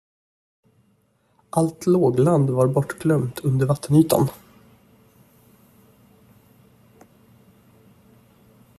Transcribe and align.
Allt 1.51 1.85
lågland 1.85 2.49
var 2.49 2.67
bortglömt 2.67 3.39
under 3.39 3.65
vattenytan. 3.65 4.27